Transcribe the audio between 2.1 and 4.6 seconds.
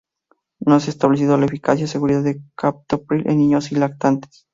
de captopril en niños y lactantes.